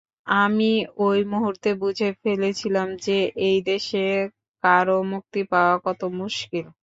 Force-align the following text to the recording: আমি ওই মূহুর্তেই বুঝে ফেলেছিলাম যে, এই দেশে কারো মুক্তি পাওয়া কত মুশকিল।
আমি 0.37 0.71
ওই 0.99 1.19
মূহুর্তেই 1.31 1.75
বুঝে 1.81 2.09
ফেলেছিলাম 2.21 2.87
যে, 3.05 3.17
এই 3.47 3.57
দেশে 3.63 4.03
কারো 4.63 4.97
মুক্তি 5.11 5.41
পাওয়া 5.51 5.75
কত 5.85 6.01
মুশকিল। 6.19 6.65